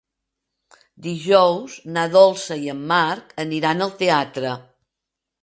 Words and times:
Dijous 1.07 1.75
na 1.97 2.05
Dolça 2.15 2.59
i 2.65 2.73
en 2.75 2.81
Marc 2.93 3.37
aniran 3.45 3.87
al 3.89 3.95
teatre. 4.03 4.57